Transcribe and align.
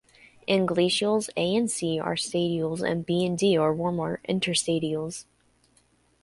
In 0.47 0.65
glacials 0.65 1.29
a 1.37 1.55
and 1.55 1.69
c 1.69 1.99
are 1.99 2.15
stadials 2.15 2.81
and 2.81 3.05
b 3.05 3.23
and 3.23 3.37
d 3.37 3.55
are 3.55 3.71
warmer 3.71 4.19
interstadials. 4.27 5.25